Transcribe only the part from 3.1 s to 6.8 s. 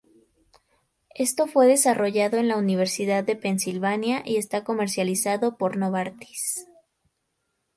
de Pensilvania y está comercializado por Novartis.